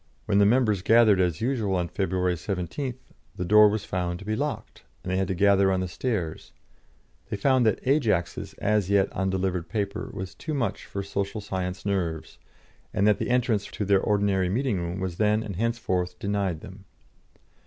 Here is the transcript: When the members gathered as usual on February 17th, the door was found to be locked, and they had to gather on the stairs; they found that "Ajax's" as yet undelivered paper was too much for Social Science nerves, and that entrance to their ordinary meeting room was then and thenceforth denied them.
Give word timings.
When 0.25 0.39
the 0.39 0.47
members 0.47 0.81
gathered 0.81 1.19
as 1.19 1.41
usual 1.41 1.75
on 1.75 1.87
February 1.87 2.33
17th, 2.33 2.97
the 3.35 3.45
door 3.45 3.69
was 3.69 3.85
found 3.85 4.17
to 4.17 4.25
be 4.25 4.35
locked, 4.35 4.81
and 5.03 5.11
they 5.11 5.17
had 5.17 5.27
to 5.27 5.35
gather 5.35 5.71
on 5.71 5.79
the 5.79 5.87
stairs; 5.87 6.53
they 7.29 7.37
found 7.37 7.67
that 7.67 7.85
"Ajax's" 7.87 8.55
as 8.55 8.89
yet 8.89 9.11
undelivered 9.13 9.69
paper 9.69 10.09
was 10.11 10.33
too 10.33 10.55
much 10.55 10.85
for 10.87 11.03
Social 11.03 11.39
Science 11.39 11.85
nerves, 11.85 12.39
and 12.91 13.05
that 13.05 13.21
entrance 13.21 13.67
to 13.67 13.85
their 13.85 14.01
ordinary 14.01 14.49
meeting 14.49 14.79
room 14.81 14.99
was 14.99 15.17
then 15.17 15.43
and 15.43 15.53
thenceforth 15.53 16.17
denied 16.17 16.61
them. 16.61 16.85